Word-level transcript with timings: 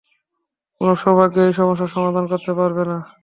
কোনো 0.81 0.93
সৌভাগ্যই 1.01 1.47
এই 1.47 1.57
সমস্যার 1.59 1.93
সমাধান 1.95 2.25
করতে 2.31 2.51
পারবে 2.59 2.83
না। 2.91 2.97